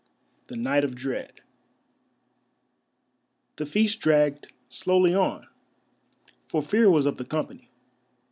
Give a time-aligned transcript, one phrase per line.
[0.47, 1.41] THE NIGHT OF DREAD
[3.57, 5.45] The feast dragged slowly on,
[6.47, 7.69] for Fear was of the company.